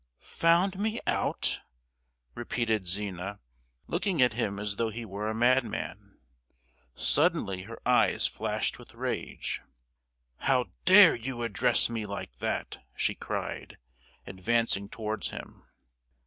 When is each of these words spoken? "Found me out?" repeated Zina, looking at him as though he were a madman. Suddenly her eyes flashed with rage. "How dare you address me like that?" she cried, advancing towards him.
"Found 0.41 0.79
me 0.79 0.99
out?" 1.05 1.61
repeated 2.33 2.87
Zina, 2.87 3.39
looking 3.85 4.19
at 4.19 4.33
him 4.33 4.57
as 4.57 4.77
though 4.77 4.89
he 4.89 5.05
were 5.05 5.29
a 5.29 5.35
madman. 5.35 6.17
Suddenly 6.95 7.61
her 7.65 7.79
eyes 7.87 8.25
flashed 8.25 8.79
with 8.79 8.95
rage. 8.95 9.61
"How 10.37 10.71
dare 10.85 11.13
you 11.13 11.43
address 11.43 11.87
me 11.87 12.07
like 12.07 12.39
that?" 12.39 12.79
she 12.95 13.13
cried, 13.13 13.77
advancing 14.25 14.89
towards 14.89 15.29
him. 15.29 15.67